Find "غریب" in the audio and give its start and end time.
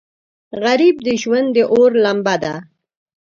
0.63-0.95